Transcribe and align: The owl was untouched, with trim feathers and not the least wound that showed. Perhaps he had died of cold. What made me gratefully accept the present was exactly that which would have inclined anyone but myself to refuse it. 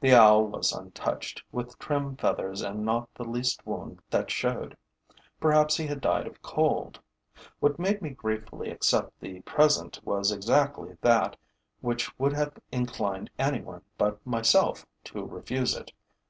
The 0.00 0.14
owl 0.14 0.46
was 0.46 0.72
untouched, 0.72 1.42
with 1.52 1.78
trim 1.78 2.16
feathers 2.16 2.62
and 2.62 2.82
not 2.82 3.12
the 3.12 3.26
least 3.28 3.66
wound 3.66 4.00
that 4.08 4.30
showed. 4.30 4.74
Perhaps 5.38 5.76
he 5.76 5.86
had 5.86 6.00
died 6.00 6.26
of 6.26 6.40
cold. 6.40 6.98
What 7.58 7.78
made 7.78 8.00
me 8.00 8.08
gratefully 8.08 8.70
accept 8.70 9.20
the 9.20 9.42
present 9.42 10.00
was 10.02 10.32
exactly 10.32 10.96
that 11.02 11.36
which 11.82 12.18
would 12.18 12.32
have 12.32 12.58
inclined 12.72 13.28
anyone 13.38 13.82
but 13.98 14.26
myself 14.26 14.86
to 15.04 15.26
refuse 15.26 15.76
it. 15.76 15.92